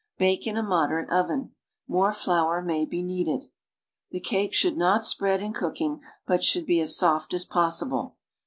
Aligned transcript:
Bake 0.17 0.47
in 0.47 0.57
a 0.57 0.63
moderate 0.63 1.11
oven. 1.11 1.53
More 1.87 2.11
(lour 2.25 2.63
may 2.63 2.85
be 2.85 3.03
needed. 3.03 3.51
The 4.09 4.19
cakes 4.19 4.57
should 4.57 4.75
not 4.75 5.03
spread 5.03 5.41
in 5.43 5.53
cooking 5.53 6.01
but 6.25 6.43
should 6.43 6.65
be 6.65 6.79
as 6.79 6.95
soft 6.97 7.35
as 7.35 7.45
possible. 7.45 8.15